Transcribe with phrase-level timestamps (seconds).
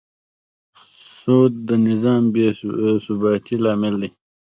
[1.19, 4.09] سود د نظام بېثباتي لامل دی.